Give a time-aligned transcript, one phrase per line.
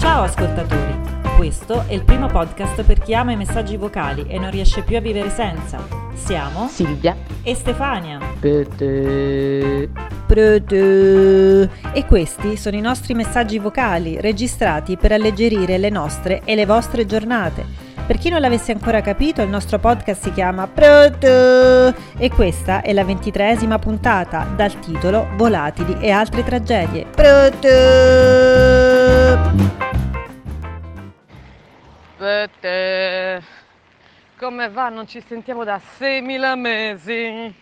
[0.00, 0.98] Ciao ascoltatori,
[1.36, 4.96] questo è il primo podcast per chi ama i messaggi vocali e non riesce più
[4.96, 5.86] a vivere senza.
[6.14, 7.14] Siamo Silvia
[7.44, 8.18] e Stefania.
[11.92, 17.06] E questi sono i nostri messaggi vocali registrati per alleggerire le nostre e le vostre
[17.06, 17.83] giornate.
[18.06, 22.92] Per chi non l'avesse ancora capito, il nostro podcast si chiama Prete e questa è
[22.92, 27.06] la ventitreesima puntata dal titolo Volatili e altre tragedie.
[32.18, 33.42] Bete.
[34.36, 34.90] Come va?
[34.90, 37.54] Non ci sentiamo da 6.000 mesi.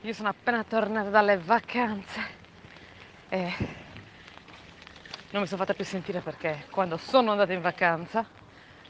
[0.00, 2.20] Io sono appena tornata dalle vacanze
[3.28, 3.52] e
[5.30, 8.42] non mi sono fatta più sentire perché quando sono andata in vacanza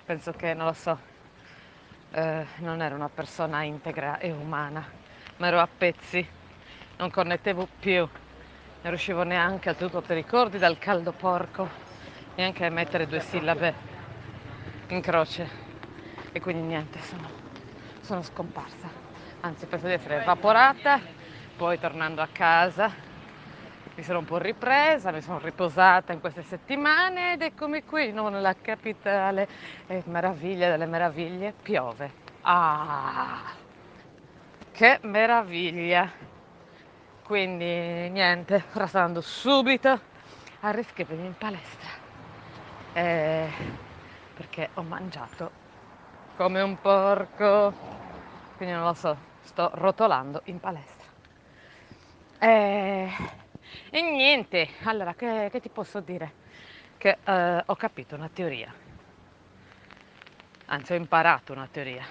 [0.05, 0.99] penso che, non lo so,
[2.13, 4.87] eh, non ero una persona integra e umana,
[5.39, 6.27] ma ero a pezzi,
[6.99, 11.69] non connettevo più, non riuscivo neanche a tutto, ti ricordi dal caldo porco,
[12.35, 13.75] neanche a mettere due sillabe
[14.89, 15.63] in croce.
[16.33, 17.31] E quindi niente, sono,
[18.01, 18.91] sono scomparsa,
[19.41, 21.01] anzi penso di essere evaporata,
[21.57, 23.14] poi tornando a casa
[23.97, 28.29] mi sono un po' ripresa, mi sono riposata in queste settimane ed eccomi qui, no,
[28.29, 29.49] nella capitale,
[29.87, 32.11] e meraviglia delle meraviglie, piove.
[32.43, 33.41] Ah,
[34.73, 36.11] che meraviglia!
[37.25, 40.01] Quindi niente, ora sto andando subito
[40.61, 41.89] a riscrivermi in palestra,
[42.95, 43.49] eh,
[44.35, 45.51] perché ho mangiato
[46.37, 47.73] come un porco,
[48.57, 51.07] quindi non lo so, sto rotolando in palestra.
[52.41, 53.11] Eh,
[53.91, 56.33] e niente, allora che, che ti posso dire?
[56.97, 58.73] Che eh, ho capito una teoria,
[60.67, 62.05] anzi ho imparato una teoria,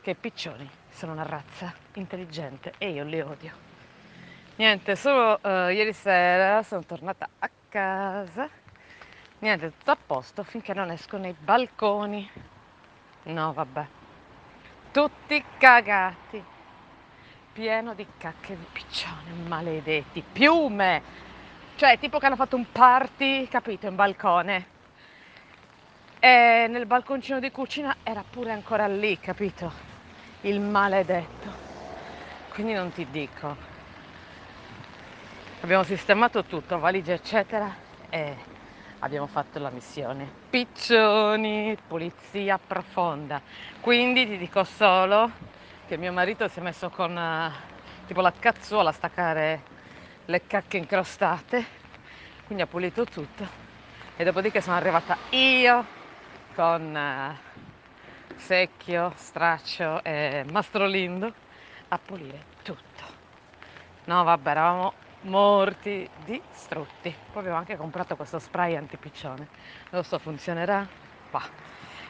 [0.00, 3.52] che i piccioni sono una razza intelligente e io li odio.
[4.56, 8.48] Niente, solo eh, ieri sera sono tornata a casa,
[9.40, 12.30] niente, tutto a posto finché non esco nei balconi.
[13.24, 13.86] No, vabbè,
[14.92, 16.54] tutti cagati
[17.56, 21.02] pieno di cacche di piccione, maledetti, piume,
[21.76, 24.66] cioè tipo che hanno fatto un party, capito, in balcone.
[26.18, 29.72] E nel balconcino di cucina era pure ancora lì, capito?
[30.42, 31.50] Il maledetto.
[32.52, 33.56] Quindi non ti dico.
[35.62, 37.74] Abbiamo sistemato tutto, valigie eccetera
[38.10, 38.36] e
[38.98, 40.30] abbiamo fatto la missione.
[40.50, 43.40] Piccioni, pulizia profonda.
[43.80, 45.54] Quindi ti dico solo
[45.86, 49.62] che mio marito si è messo con uh, tipo la cazzuola a staccare
[50.24, 51.64] le cacche incrostate,
[52.44, 53.46] quindi ha pulito tutto
[54.16, 55.86] e dopodiché sono arrivata io
[56.56, 61.32] con uh, secchio, straccio e mastrolindo
[61.88, 63.04] a pulire tutto.
[64.06, 64.92] No vabbè, eravamo
[65.22, 67.14] morti distrutti.
[67.32, 69.46] Poi avevo anche comprato questo spray antipiccione.
[69.90, 70.84] Non so, funzionerà?
[71.30, 71.48] Bah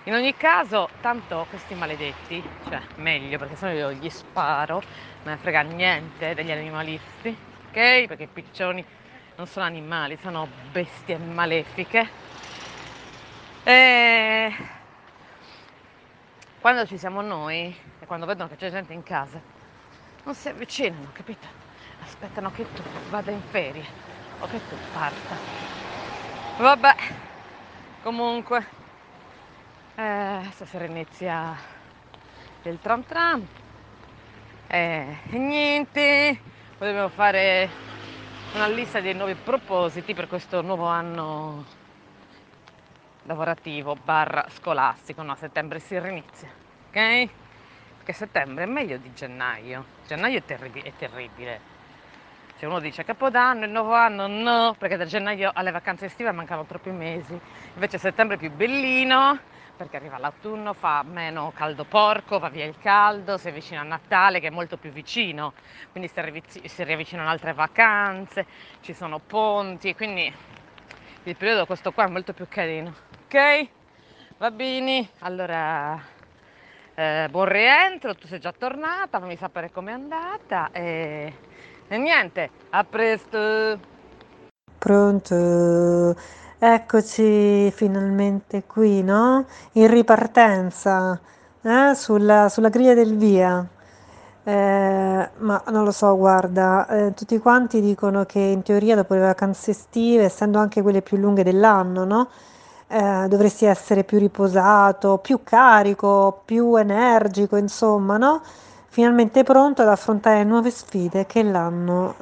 [0.06, 4.81] in ogni caso, tanto questi maledetti, cioè meglio perché sennò io gli sparo,
[5.25, 7.37] non ne frega niente degli animalisti,
[7.67, 8.06] ok?
[8.06, 8.84] Perché i piccioni
[9.34, 12.09] non sono animali, sono bestie malefiche.
[13.65, 14.55] E
[16.61, 19.41] quando ci siamo noi e quando vedono che c'è gente in casa,
[20.23, 21.49] non si avvicinano, capito?
[22.05, 23.84] Aspettano che tu vada in ferie
[24.38, 25.37] o che tu parta.
[26.59, 26.94] Vabbè,
[28.05, 28.84] comunque
[29.96, 31.56] eh, stasera inizia
[32.62, 33.46] il tram tram.
[34.68, 36.40] Eh, e niente,
[36.76, 37.70] poi dobbiamo fare
[38.54, 41.64] una lista dei nuovi propositi per questo nuovo anno
[43.22, 45.22] lavorativo barra scolastico.
[45.22, 46.48] No, a settembre si rinizia,
[46.88, 47.28] ok?
[47.96, 49.84] Perché settembre è meglio di gennaio.
[50.06, 51.74] Gennaio è, terrib- è terribile.
[52.58, 56.64] Se uno dice Capodanno, il nuovo anno, no, perché da gennaio alle vacanze estive mancano
[56.64, 57.38] troppi mesi.
[57.75, 59.38] Invece settembre è più bellino,
[59.76, 64.40] perché arriva l'autunno, fa meno caldo porco, va via il caldo, si avvicina a Natale
[64.40, 65.52] che è molto più vicino,
[65.93, 66.11] quindi
[66.46, 68.46] si, riavvicinano altre vacanze,
[68.81, 70.32] ci sono ponti, quindi
[71.25, 72.94] il periodo questo qua è molto più carino.
[73.25, 73.69] Ok?
[74.38, 76.00] Va bene, allora
[76.94, 81.32] eh, buon rientro, tu sei già tornata, fammi sapere com'è andata e,
[81.88, 83.94] e niente, a presto!
[84.78, 86.14] Pronto?
[86.58, 89.44] Eccoci finalmente qui, no?
[89.73, 91.19] In ripartenza,
[91.62, 91.94] eh?
[91.94, 93.67] Sulla, sulla griglia del via.
[94.44, 99.20] Eh, ma non lo so, guarda, eh, tutti quanti dicono che in teoria dopo le
[99.20, 102.29] vacanze estive, essendo anche quelle più lunghe dell'anno, no?
[102.88, 108.43] Eh, dovresti essere più riposato, più carico, più energico, insomma, no?
[108.96, 112.14] Finalmente pronto ad affrontare nuove sfide che l'anno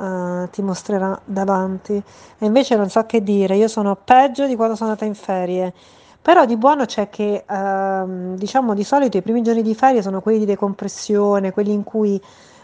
[0.44, 1.93] eh, ti mostrerà davanti.
[1.93, 5.73] E invece non so che dire, io sono peggio di quando sono andata in ferie.
[6.21, 10.21] Però di buono c'è che, ehm, diciamo, di solito i primi giorni di ferie sono
[10.21, 12.21] quelli di decompressione, quelli in cui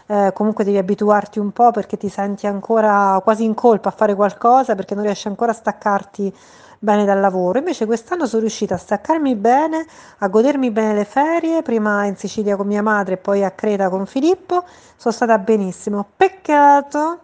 [0.07, 4.15] eh, comunque devi abituarti un po' perché ti senti ancora quasi in colpa a fare
[4.15, 6.33] qualcosa, perché non riesci ancora a staccarti
[6.79, 7.59] bene dal lavoro.
[7.59, 9.85] Invece quest'anno sono riuscita a staccarmi bene,
[10.19, 13.89] a godermi bene le ferie, prima in Sicilia con mia madre e poi a Creta
[13.89, 14.63] con Filippo.
[14.95, 16.05] Sono stata benissimo.
[16.15, 17.19] Peccato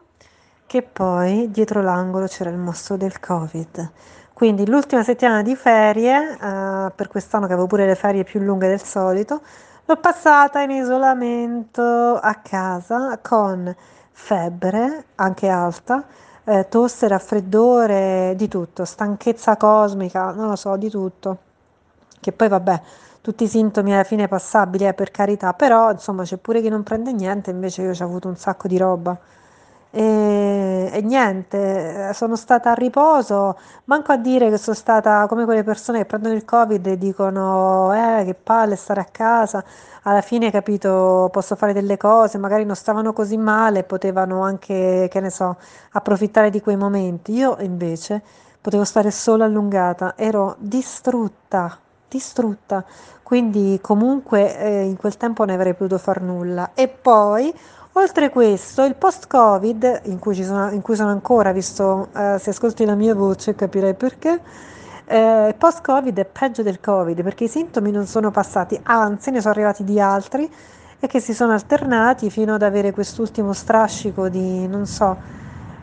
[0.67, 3.91] che poi dietro l'angolo c'era il mostro del Covid.
[4.33, 8.67] Quindi l'ultima settimana di ferie, eh, per quest'anno che avevo pure le ferie più lunghe
[8.67, 9.41] del solito,
[9.87, 13.73] l'ho passata in isolamento a casa con
[14.11, 16.03] febbre, anche alta,
[16.43, 21.37] eh, tosse, raffreddore, di tutto, stanchezza cosmica, non lo so, di tutto.
[22.19, 22.81] Che poi vabbè,
[23.21, 26.83] tutti i sintomi alla fine passabili, eh, per carità, però insomma c'è pure chi non
[26.83, 29.17] prende niente, invece io ho avuto un sacco di roba.
[29.99, 35.63] E, e, niente, sono stata a riposo, manco a dire che sono stata come quelle
[35.63, 39.63] persone che prendono il covid e dicono eh che palle stare a casa,
[40.03, 45.19] alla fine capito posso fare delle cose, magari non stavano così male, potevano anche, che
[45.19, 45.57] ne so,
[45.93, 47.33] approfittare di quei momenti.
[47.33, 48.21] Io invece
[48.61, 51.75] potevo stare solo allungata, ero distrutta,
[52.07, 52.85] distrutta,
[53.23, 56.71] quindi comunque eh, in quel tempo ne avrei potuto far nulla.
[56.75, 57.51] E poi
[57.97, 62.85] Oltre questo, il post-Covid, in cui, sono, in cui sono ancora, visto eh, se ascolti
[62.85, 64.39] la mia voce capirei perché,
[65.05, 69.51] eh, post-Covid è peggio del Covid perché i sintomi non sono passati, anzi ne sono
[69.51, 70.47] arrivati di altri
[70.99, 75.17] e che si sono alternati fino ad avere quest'ultimo strascico di, non so,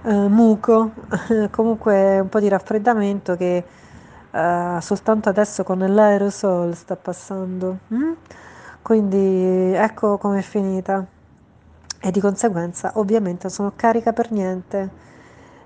[0.05, 0.93] eh, muco,
[1.51, 3.65] comunque un po' di raffreddamento che
[4.31, 7.79] eh, soltanto adesso con l'aerosol sta passando.
[7.93, 8.13] Mm?
[8.83, 11.05] Quindi ecco com'è finita
[12.05, 14.91] e di conseguenza ovviamente sono carica per niente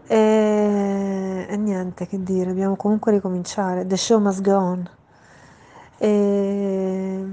[0.07, 4.89] e, e niente che dire, dobbiamo comunque ricominciare, the show must go on.
[5.99, 7.25] E,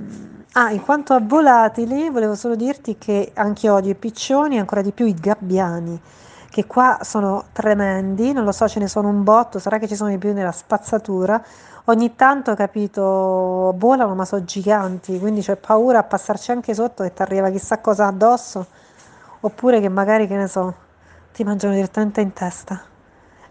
[0.53, 4.91] ah, in quanto a volatili, volevo solo dirti che anche odio i piccioni, ancora di
[4.91, 6.01] più i gabbiani,
[6.49, 9.95] che qua sono tremendi, non lo so, ce ne sono un botto, sarà che ci
[9.95, 11.41] sono di più nella spazzatura.
[11.85, 17.13] Ogni tanto, capito, volano, ma sono giganti, quindi c'è paura a passarci anche sotto che
[17.13, 18.65] ti arriva chissà cosa addosso
[19.45, 20.73] oppure che magari, che ne so,
[21.31, 22.81] ti mangiano direttamente in testa.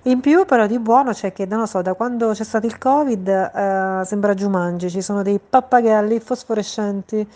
[0.02, 2.76] In più però di buono c'è che, non lo so, da quando c'è stato il
[2.78, 7.26] Covid eh, sembra Giumangi, ci sono dei pappagalli fosforescenti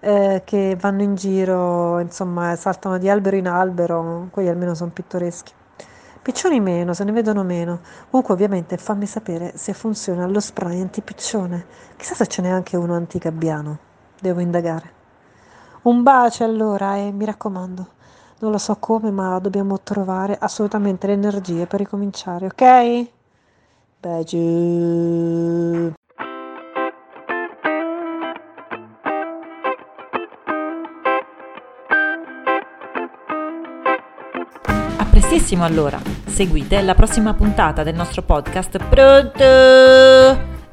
[0.00, 5.52] eh, che vanno in giro, insomma, saltano di albero in albero, quelli almeno sono pittoreschi.
[6.22, 7.80] Piccioni meno, se ne vedono meno.
[8.10, 11.66] Comunque ovviamente fammi sapere se funziona lo spray antipiccione.
[11.96, 13.78] Chissà se ce n'è anche uno anticabbiano.
[14.20, 14.97] Devo indagare.
[15.82, 17.86] Un bacio allora e mi raccomando,
[18.40, 23.10] non lo so come, ma dobbiamo trovare assolutamente le energie per ricominciare, ok?
[24.00, 24.36] Bacio.
[34.96, 39.44] A prestissimo allora, seguite la prossima puntata del nostro podcast Pronto!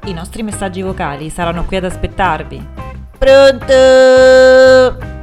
[0.08, 2.75] I nostri messaggi vocali saranno qui ad aspettarvi.
[3.18, 5.15] Pronto?